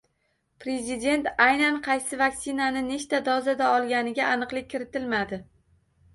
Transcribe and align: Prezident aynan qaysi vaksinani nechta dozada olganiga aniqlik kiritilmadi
Prezident 0.63 1.27
aynan 1.45 1.77
qaysi 1.87 2.19
vaksinani 2.21 2.83
nechta 2.87 3.21
dozada 3.29 3.69
olganiga 3.75 4.33
aniqlik 4.33 4.73
kiritilmadi 4.75 5.43